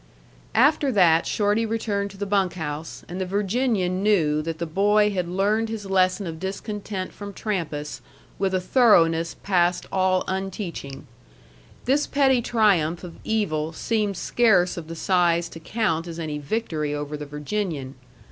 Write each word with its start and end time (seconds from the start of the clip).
After 0.55 0.91
that 0.93 1.27
Shorty 1.27 1.63
returned 1.63 2.09
to 2.09 2.17
the 2.17 2.25
bunk 2.25 2.53
house, 2.55 3.05
and 3.07 3.21
the 3.21 3.25
Virginian 3.27 4.01
knew 4.01 4.41
that 4.41 4.57
the 4.57 4.65
boy 4.65 5.11
had 5.11 5.27
learned 5.27 5.69
his 5.69 5.85
lesson 5.85 6.25
of 6.25 6.39
discontent 6.39 7.13
from 7.13 7.33
Trampas 7.35 8.01
with 8.39 8.55
a 8.55 8.59
thoroughness 8.59 9.35
past 9.43 9.85
all 9.91 10.23
unteaching. 10.27 11.05
This 11.85 12.07
petty 12.07 12.41
triumph 12.41 13.03
of 13.03 13.19
evil 13.23 13.73
seemed 13.73 14.17
scarce 14.17 14.75
of 14.75 14.87
the 14.87 14.95
size 14.95 15.47
to 15.49 15.59
count 15.59 16.07
as 16.07 16.17
any 16.17 16.39
victory 16.39 16.95
over 16.95 17.15
the 17.15 17.27
Virginian. 17.27 17.93